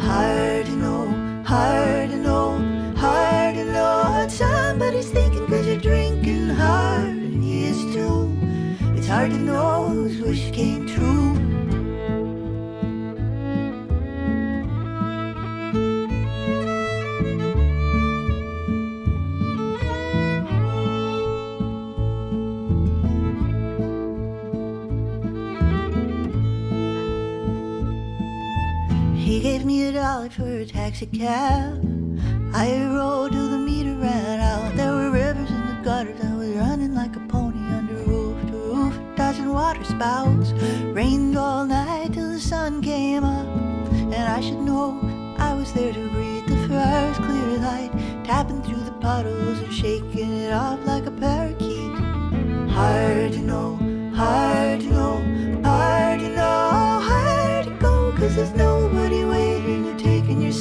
Hard 0.00 0.64
to 0.64 0.76
know, 0.76 1.42
hard 1.44 2.10
to 2.10 2.16
know, 2.16 2.58
hard 2.96 3.56
to 3.56 3.64
know 3.74 4.04
what 4.08 4.30
somebody's 4.30 5.10
thinking 5.10 5.46
cause 5.46 5.66
you're 5.66 5.76
drinking 5.76 6.48
hard, 6.48 7.08
and 7.08 7.44
he 7.44 7.64
is 7.64 7.78
too. 7.94 8.34
It's 8.96 9.06
hard 9.06 9.32
to 9.32 9.38
know 9.38 9.88
whose 9.90 10.18
wish 10.18 10.50
came 10.50 10.86
true. 10.86 11.15
Dollar 30.26 30.48
for 30.48 30.62
a 30.62 30.66
taxi 30.66 31.06
cab. 31.06 31.80
I 32.54 32.86
rode 32.86 33.32
till 33.32 33.48
the 33.48 33.58
meter 33.58 33.94
ran 33.94 34.40
out. 34.40 34.76
There 34.76 34.92
were 34.92 35.10
rivers 35.10 35.50
in 35.50 35.66
the 35.66 35.80
gutters. 35.84 36.20
I 36.22 36.34
was 36.34 36.50
running 36.50 36.94
like 36.94 37.14
a 37.16 37.20
pony 37.20 37.58
under 37.72 37.94
roof 37.94 38.40
to 38.50 38.56
roof, 38.56 38.98
dodging 39.16 39.52
water 39.52 39.84
spouts. 39.84 40.52
Rained 40.94 41.36
all 41.36 41.64
night 41.64 42.12
till 42.14 42.30
the 42.30 42.40
sun 42.40 42.82
came 42.82 43.24
up. 43.24 43.46
And 43.92 44.14
I 44.14 44.40
should 44.40 44.60
know 44.60 44.98
I 45.38 45.54
was 45.54 45.72
there 45.72 45.92
to 45.92 46.08
breathe 46.10 46.46
the 46.46 46.68
first 46.68 47.20
clear 47.22 47.58
light, 47.58 47.92
tapping 48.24 48.62
through 48.62 48.84
the 48.84 48.92
puddles 48.92 49.58
and 49.58 49.72
shaking 49.72 50.32
it 50.32 50.52
off 50.52 50.80
like 50.86 51.06
a 51.06 51.10
parakeet. 51.10 51.92
Hard 52.70 53.32
to 53.32 53.38
know, 53.40 53.76
hard 54.14 54.80
to 54.80 54.90
know, 54.90 55.62
hard 55.62 56.20
to 56.20 56.28
know, 56.28 57.00
hard 57.10 57.64
to 57.66 57.70
go, 57.78 58.12
cause 58.12 58.36
there's 58.36 58.54
nobody 58.54 59.25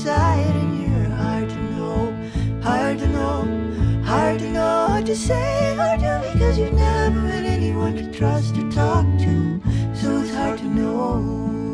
taking 0.06 0.14
your 0.14 0.16
side, 0.16 0.56
and 0.56 0.82
you're 0.82 1.16
hard 1.16 1.50
to 1.50 1.56
know, 1.74 2.62
hard 2.62 3.00
to 3.00 3.08
know, 3.08 4.04
hard 4.04 4.40
to 4.40 4.50
know 4.52 4.88
what 4.90 5.06
to 5.06 5.16
say 5.16 5.78
or 5.78 5.98
do, 5.98 6.34
because 6.34 6.58
you've 6.58 6.74
never 6.74 7.22
had 7.22 7.46
anyone 7.46 7.96
to 7.96 8.12
trust 8.12 8.58
or 8.58 8.70
talk 8.72 9.06
to, 9.20 9.62
so 9.94 10.18
it's 10.22 10.34
hard 10.34 10.60
to 10.60 10.66
know. 10.66 11.65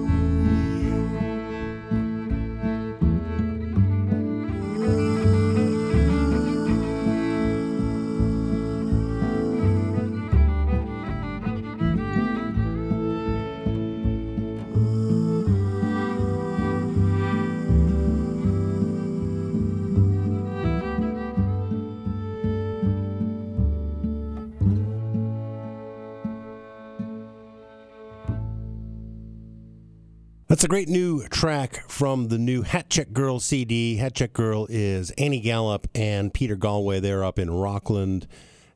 That's 30.61 30.67
a 30.67 30.77
great 30.77 30.89
new 30.89 31.27
track 31.29 31.89
from 31.89 32.27
the 32.27 32.37
new 32.37 32.61
Hat 32.61 32.87
Check 32.87 33.13
Girl 33.13 33.39
CD. 33.39 33.95
Hat 33.95 34.13
Check 34.13 34.31
Girl 34.31 34.67
is 34.69 35.09
Annie 35.17 35.39
Gallup 35.39 35.87
and 35.95 36.31
Peter 36.31 36.55
Galway. 36.55 36.99
They're 36.99 37.23
up 37.23 37.39
in 37.39 37.49
Rockland 37.49 38.27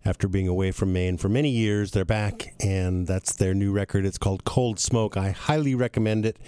after 0.03 0.27
being 0.27 0.47
away 0.47 0.71
from 0.71 0.93
Maine 0.93 1.17
for 1.17 1.29
many 1.29 1.51
years. 1.51 1.91
They're 1.91 2.03
back, 2.03 2.55
and 2.59 3.05
that's 3.05 3.36
their 3.36 3.53
new 3.53 3.71
record. 3.71 4.03
It's 4.03 4.17
called 4.17 4.45
Cold 4.45 4.79
Smoke. 4.79 5.15
I 5.15 5.29
highly 5.29 5.75
recommend 5.75 6.25
it, 6.25 6.39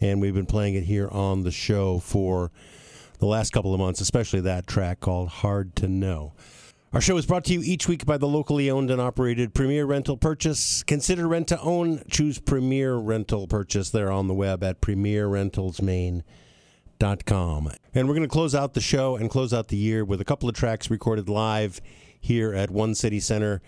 and 0.00 0.20
we've 0.20 0.32
been 0.32 0.46
playing 0.46 0.76
it 0.76 0.84
here 0.84 1.08
on 1.08 1.42
the 1.42 1.50
show 1.50 1.98
for 1.98 2.52
the 3.18 3.26
last 3.26 3.52
couple 3.52 3.74
of 3.74 3.80
months, 3.80 4.00
especially 4.00 4.42
that 4.42 4.68
track 4.68 5.00
called 5.00 5.28
Hard 5.28 5.74
to 5.74 5.88
Know. 5.88 6.34
Our 6.94 7.00
show 7.00 7.16
is 7.16 7.26
brought 7.26 7.44
to 7.46 7.52
you 7.52 7.60
each 7.60 7.88
week 7.88 8.06
by 8.06 8.18
the 8.18 8.28
locally 8.28 8.70
owned 8.70 8.88
and 8.88 9.00
operated 9.00 9.52
Premier 9.52 9.84
Rental 9.84 10.16
Purchase. 10.16 10.84
Consider 10.84 11.26
rent 11.26 11.48
to 11.48 11.60
own. 11.60 12.04
Choose 12.08 12.38
Premier 12.38 12.94
Rental 12.94 13.48
Purchase. 13.48 13.90
They're 13.90 14.12
on 14.12 14.28
the 14.28 14.34
web 14.34 14.62
at 14.62 14.80
premierrentalsmaine.com. 14.80 17.72
And 17.94 18.06
we're 18.06 18.14
going 18.14 18.22
to 18.22 18.28
close 18.28 18.54
out 18.54 18.74
the 18.74 18.80
show 18.80 19.16
and 19.16 19.28
close 19.28 19.52
out 19.52 19.66
the 19.66 19.76
year 19.76 20.04
with 20.04 20.20
a 20.20 20.24
couple 20.24 20.48
of 20.48 20.54
tracks 20.54 20.88
recorded 20.88 21.28
live 21.28 21.80
here 22.20 22.54
at 22.54 22.70
One 22.70 22.94
City 22.94 23.18
Center. 23.18 23.60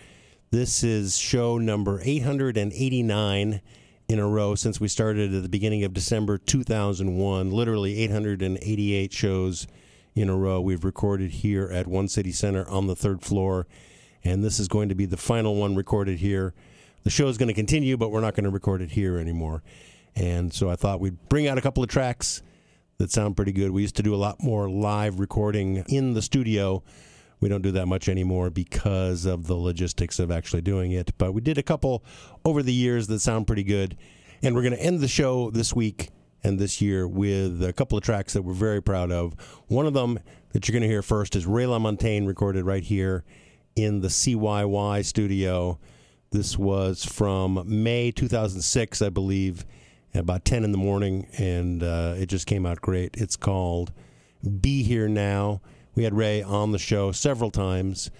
This 0.51 0.81
is 0.81 1.17
show 1.17 1.57
number 1.57 1.99
889 2.01 3.59
in 4.07 4.19
a 4.19 4.25
row 4.25 4.55
since 4.55 4.79
we 4.79 4.87
started 4.87 5.35
at 5.35 5.43
the 5.43 5.49
beginning 5.49 5.83
of 5.83 5.93
December 5.93 6.37
2001. 6.37 7.51
Literally 7.51 7.99
888 8.03 9.11
shows 9.11 9.67
in 10.21 10.29
a 10.29 10.35
row 10.35 10.59
we've 10.59 10.83
recorded 10.83 11.29
here 11.29 11.69
at 11.71 11.85
One 11.85 12.07
City 12.07 12.31
Center 12.31 12.67
on 12.67 12.87
the 12.87 12.95
third 12.95 13.21
floor. 13.21 13.67
And 14.23 14.43
this 14.43 14.59
is 14.59 14.67
going 14.67 14.89
to 14.89 14.95
be 14.95 15.05
the 15.05 15.17
final 15.17 15.55
one 15.55 15.75
recorded 15.75 16.17
here. 16.17 16.53
The 17.03 17.09
show 17.09 17.27
is 17.27 17.37
going 17.37 17.47
to 17.47 17.53
continue, 17.53 17.97
but 17.97 18.09
we're 18.09 18.21
not 18.21 18.33
going 18.33 18.45
to 18.45 18.49
record 18.49 18.81
it 18.81 18.91
here 18.91 19.17
anymore. 19.17 19.63
And 20.15 20.51
so 20.51 20.69
I 20.69 20.75
thought 20.75 20.99
we'd 20.99 21.29
bring 21.29 21.47
out 21.47 21.57
a 21.57 21.61
couple 21.61 21.83
of 21.83 21.89
tracks 21.89 22.41
that 22.97 23.11
sound 23.11 23.35
pretty 23.35 23.51
good. 23.51 23.69
We 23.69 23.83
used 23.83 23.95
to 23.97 24.03
do 24.03 24.15
a 24.15 24.17
lot 24.17 24.41
more 24.41 24.67
live 24.67 25.19
recording 25.19 25.85
in 25.87 26.13
the 26.15 26.21
studio. 26.23 26.83
We 27.39 27.47
don't 27.47 27.61
do 27.61 27.71
that 27.73 27.85
much 27.85 28.09
anymore 28.09 28.49
because 28.49 29.25
of 29.25 29.45
the 29.45 29.53
logistics 29.53 30.17
of 30.17 30.31
actually 30.31 30.63
doing 30.63 30.91
it. 30.91 31.13
But 31.19 31.33
we 31.33 31.41
did 31.41 31.59
a 31.59 31.63
couple 31.63 32.03
over 32.43 32.63
the 32.63 32.73
years 32.73 33.05
that 33.07 33.19
sound 33.19 33.45
pretty 33.45 33.63
good. 33.63 33.95
And 34.41 34.55
we're 34.55 34.63
going 34.63 34.75
to 34.75 34.81
end 34.81 34.99
the 34.99 35.07
show 35.07 35.51
this 35.51 35.75
week 35.75 36.09
and 36.43 36.59
this 36.59 36.81
year 36.81 37.07
with 37.07 37.63
a 37.63 37.73
couple 37.73 37.97
of 37.97 38.03
tracks 38.03 38.33
that 38.33 38.41
we're 38.41 38.53
very 38.53 38.81
proud 38.81 39.11
of. 39.11 39.33
One 39.67 39.85
of 39.85 39.93
them 39.93 40.19
that 40.53 40.67
you're 40.67 40.73
going 40.73 40.83
to 40.83 40.87
hear 40.87 41.01
first 41.01 41.35
is 41.35 41.45
Ray 41.45 41.65
LaMontagne, 41.65 42.27
recorded 42.27 42.65
right 42.65 42.83
here 42.83 43.23
in 43.75 44.01
the 44.01 44.07
CYY 44.07 45.05
studio. 45.05 45.79
This 46.31 46.57
was 46.57 47.05
from 47.05 47.63
May 47.65 48.11
2006, 48.11 49.01
I 49.01 49.09
believe, 49.09 49.65
at 50.13 50.21
about 50.21 50.45
10 50.45 50.63
in 50.63 50.71
the 50.71 50.77
morning, 50.77 51.27
and 51.37 51.83
uh, 51.83 52.15
it 52.17 52.27
just 52.27 52.47
came 52.47 52.65
out 52.65 52.81
great. 52.81 53.15
It's 53.17 53.35
called 53.35 53.91
Be 54.61 54.83
Here 54.83 55.07
Now. 55.07 55.61
We 55.95 56.03
had 56.03 56.13
Ray 56.13 56.41
on 56.43 56.71
the 56.71 56.79
show 56.79 57.11
several 57.11 57.49
times, 57.49 58.11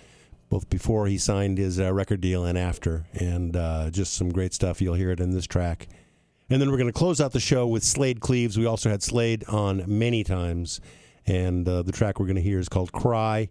both 0.49 0.69
before 0.69 1.07
he 1.07 1.17
signed 1.17 1.57
his 1.57 1.79
uh, 1.79 1.93
record 1.93 2.21
deal 2.21 2.45
and 2.45 2.57
after, 2.57 3.05
and 3.13 3.55
uh, 3.55 3.89
just 3.91 4.13
some 4.13 4.29
great 4.29 4.53
stuff. 4.53 4.81
You'll 4.81 4.95
hear 4.95 5.11
it 5.11 5.19
in 5.19 5.31
this 5.31 5.45
track. 5.45 5.87
And 6.49 6.61
then 6.61 6.71
we're 6.71 6.77
going 6.77 6.87
to 6.87 6.93
close 6.93 7.19
out 7.19 7.33
the 7.33 7.41
show 7.41 7.67
with 7.67 7.83
Slaid 7.83 8.21
Cleaves. 8.21 8.57
We 8.57 8.65
also 8.65 8.89
had 8.89 9.03
Slaid 9.03 9.43
on 9.49 9.83
many 9.85 10.23
times, 10.23 10.79
and 11.25 11.67
uh, 11.67 11.81
the 11.81 11.91
track 11.91 12.19
we're 12.19 12.25
going 12.25 12.37
to 12.37 12.41
hear 12.41 12.57
is 12.59 12.69
called 12.69 12.93
Cry. 12.93 13.49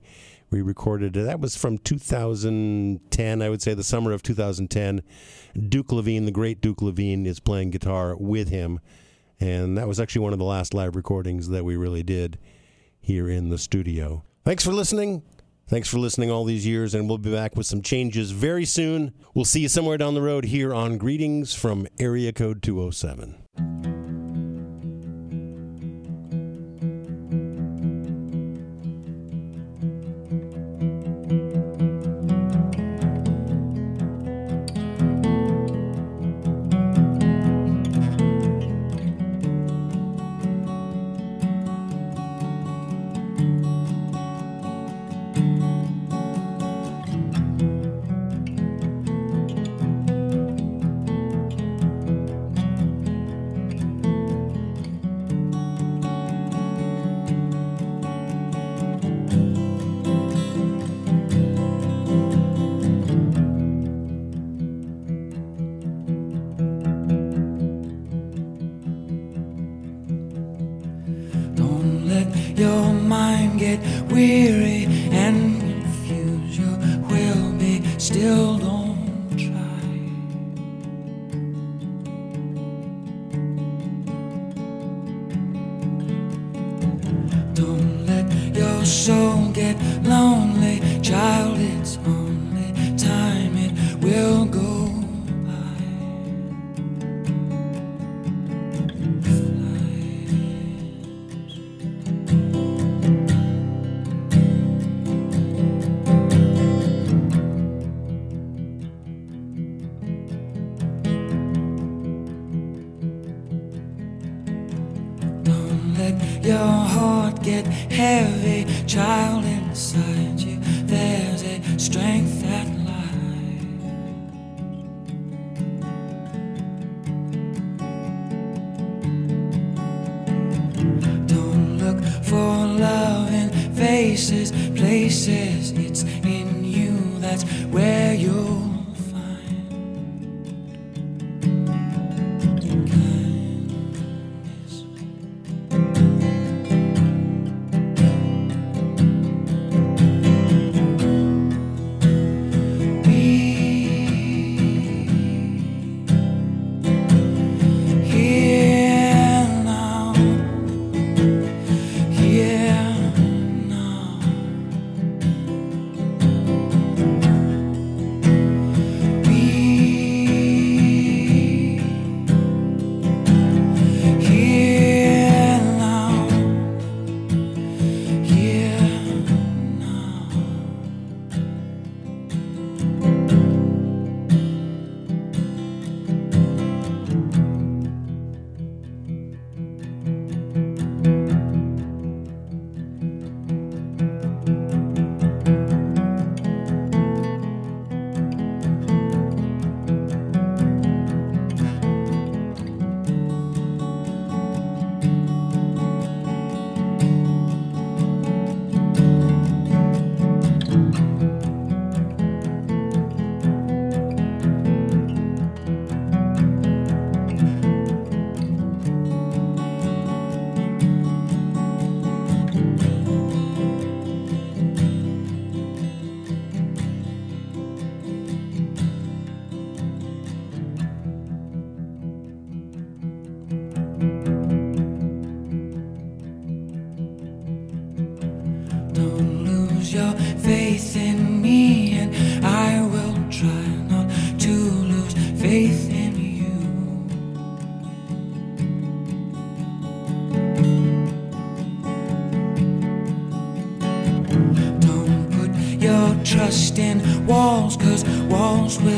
We 0.48 0.62
recorded 0.62 1.14
it. 1.14 1.24
That 1.24 1.40
was 1.40 1.56
from 1.56 1.76
2010, 1.76 3.42
I 3.42 3.50
would 3.50 3.60
say, 3.60 3.74
the 3.74 3.84
summer 3.84 4.12
of 4.12 4.22
2010. 4.22 5.02
Duke 5.68 5.92
Levine, 5.92 6.24
the 6.24 6.30
great 6.30 6.62
Duke 6.62 6.80
Levine, 6.80 7.26
is 7.26 7.38
playing 7.38 7.70
guitar 7.70 8.16
with 8.16 8.48
him. 8.48 8.80
And 9.40 9.76
that 9.76 9.88
was 9.88 10.00
actually 10.00 10.22
one 10.22 10.32
of 10.32 10.38
the 10.38 10.44
last 10.46 10.72
live 10.72 10.96
recordings 10.96 11.48
that 11.48 11.64
we 11.64 11.76
really 11.76 12.02
did 12.02 12.38
here 13.00 13.28
in 13.28 13.50
the 13.50 13.58
studio. 13.58 14.24
Thanks 14.44 14.64
for 14.64 14.72
listening. 14.72 15.22
Thanks 15.68 15.88
for 15.88 15.98
listening 15.98 16.30
all 16.30 16.44
these 16.44 16.64
years, 16.64 16.94
and 16.94 17.08
we'll 17.08 17.18
be 17.18 17.32
back 17.32 17.56
with 17.56 17.66
some 17.66 17.82
changes 17.82 18.30
very 18.30 18.64
soon. 18.64 19.12
We'll 19.34 19.44
see 19.44 19.60
you 19.60 19.68
somewhere 19.68 19.98
down 19.98 20.14
the 20.14 20.22
road 20.22 20.44
here 20.44 20.72
on 20.72 20.96
Greetings 20.96 21.54
from 21.54 21.88
Area 21.98 22.32
Code 22.32 22.62
207. 22.62 23.95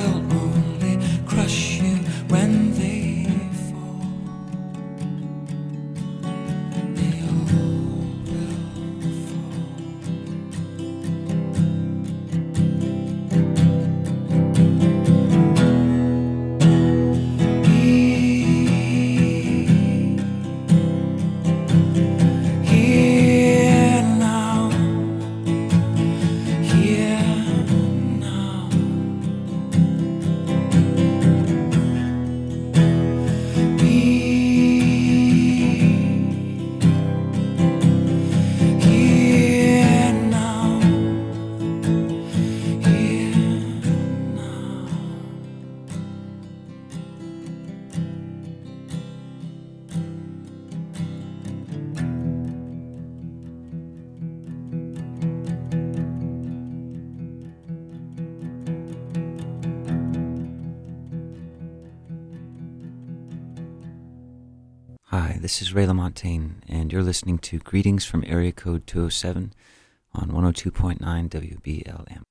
Walls 0.09 0.33
will 0.33 0.78
Ray 65.79 65.87
LaMontagne, 65.87 66.55
and 66.69 66.93
you're 66.93 67.05
listening 67.05 67.39
to 67.39 67.61
Greetings 67.61 68.05
from 68.05 68.25
Area 68.27 68.51
Code 68.51 68.85
207 68.89 69.53
on 70.13 70.31
102.9 70.33 70.99
WBLM. 71.29 72.25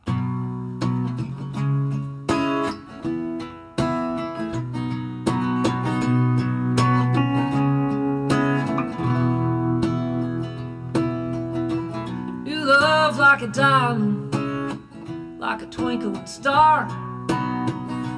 You 12.46 12.66
love 12.66 13.18
like 13.18 13.44
a 13.44 13.48
diamond, 13.48 15.40
like 15.40 15.62
a 15.62 15.68
twinkling 15.68 16.28
star. 16.28 16.86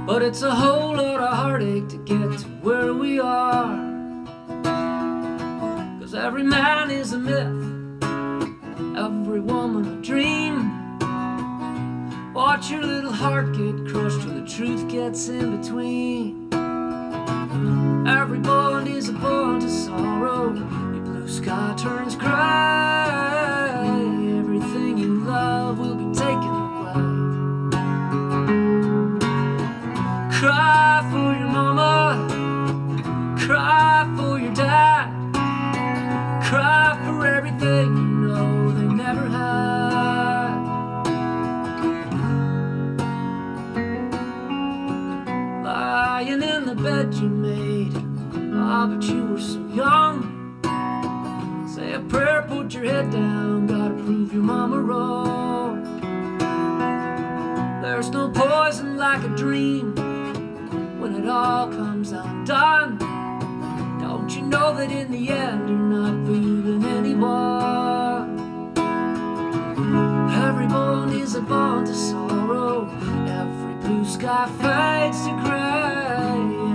But 0.08 0.24
it's 0.24 0.42
a 0.42 0.50
whole 0.50 0.96
lot 0.96 1.22
of 1.22 1.38
heartache 1.38 1.88
to 1.90 1.98
get 1.98 2.40
to 2.40 2.48
where 2.64 2.96
we 2.96 3.20
are. 3.20 3.89
Every 6.22 6.44
man 6.44 6.92
is 6.92 7.14
a 7.14 7.18
myth, 7.18 8.04
every 8.98 9.40
woman 9.40 10.00
a 10.00 10.02
dream. 10.02 10.70
Watch 12.34 12.70
your 12.70 12.84
little 12.84 13.14
heart 13.14 13.54
get 13.54 13.88
crushed 13.88 14.22
till 14.24 14.34
the 14.34 14.46
truth 14.46 14.90
gets 14.90 15.30
in 15.30 15.62
between. 15.62 16.54
Every 18.06 18.40
bond 18.40 18.90
is 18.90 19.08
a 19.08 19.14
bond 19.14 19.62
to 19.62 19.70
sorrow. 19.70 20.54
Your 20.54 21.04
blue 21.04 21.28
sky 21.30 21.74
turns 21.78 22.16
gray. 22.16 22.79
But 48.88 49.04
you 49.04 49.26
were 49.26 49.40
so 49.40 49.60
young. 49.74 50.58
Say 51.68 51.94
a 51.94 52.00
prayer, 52.00 52.46
put 52.48 52.74
your 52.74 52.86
head 52.86 53.12
down. 53.12 53.68
Gotta 53.68 53.94
prove 53.96 54.32
your 54.32 54.44
mama 54.44 54.80
wrong. 54.80 55.84
There's 57.82 58.10
no 58.10 58.30
poison 58.30 58.98
like 58.98 59.24
a 59.24 59.30
dream 59.30 59.96
when 61.00 61.16
it 61.16 61.28
all 61.28 61.68
comes 61.68 62.12
undone. 62.12 62.98
Don't 64.00 64.34
you 64.36 64.44
know 64.44 64.74
that 64.76 64.92
in 64.92 65.12
the 65.12 65.30
end 65.30 65.68
you're 65.68 65.78
not 65.78 66.26
fooling 66.26 66.86
anyone? 66.86 68.38
Every 70.32 70.68
bond 70.68 71.14
is 71.14 71.36
a 71.36 71.42
bond 71.42 71.88
to 71.88 71.94
sorrow. 71.94 72.90
Every 73.28 73.76
blue 73.82 74.06
sky 74.06 74.48
fades 74.62 75.26
to 75.26 75.32
gray. 75.44 76.20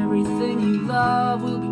Everything 0.03 0.61
you 0.61 0.87
love 0.87 1.43
will 1.43 1.64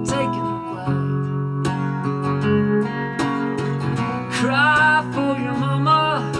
Cry 4.52 5.10
for 5.14 5.40
your 5.40 5.54
mama. 5.54 6.30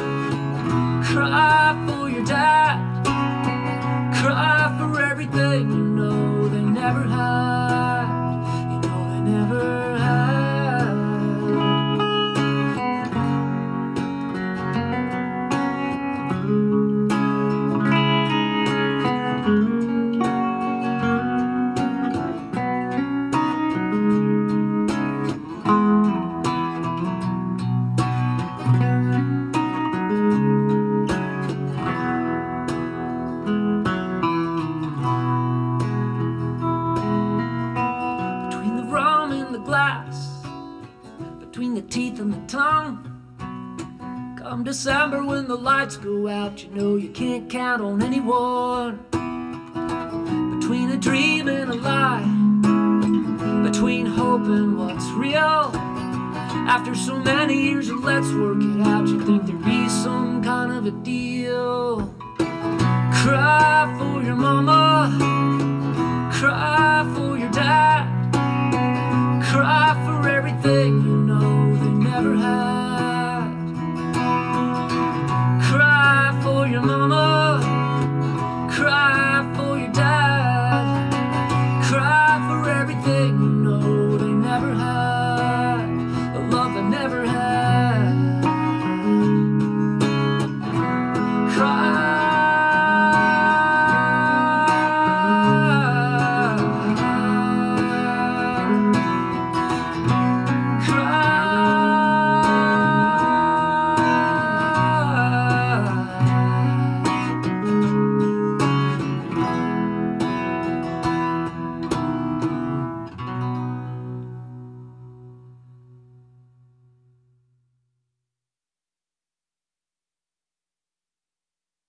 Cry 1.03 1.87
for 1.87 2.11
your 2.11 2.23
dad. 2.27 2.77
Cry 4.21 4.77
for 4.79 5.01
everything 5.01 5.73
you 5.73 5.79
know 5.79 6.47
they 6.47 6.61
never 6.61 7.05
had. 7.05 7.52
When 45.43 45.49
the 45.49 45.57
lights 45.57 45.97
go 45.97 46.28
out, 46.28 46.62
you 46.62 46.70
know 46.70 46.95
you 46.95 47.09
can't 47.09 47.51
count 47.51 47.82
on 47.82 48.01
anyone. 48.01 48.97
Between 50.61 50.88
a 50.90 50.97
dream 50.97 51.49
and 51.49 51.72
a 51.72 51.74
lie, 51.74 52.22
between 53.68 54.07
hope 54.07 54.45
and 54.45 54.78
what's 54.78 55.07
real. 55.11 55.72
After 56.70 56.95
so 56.95 57.18
many 57.18 57.61
years 57.61 57.88
of 57.88 58.05
let's 58.05 58.30
work 58.34 58.59
it 58.61 58.86
out, 58.86 59.09
you 59.09 59.20
think 59.24 59.47
there'd 59.47 59.64
be 59.64 59.88
some 59.88 60.45
kind 60.45 60.70
of 60.70 60.86
a 60.86 60.93
deal. 61.03 62.14
Cry 62.38 63.93
for 63.99 64.22